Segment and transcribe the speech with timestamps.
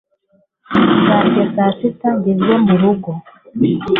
[0.99, 3.11] nzarya saa sita ngeze murugo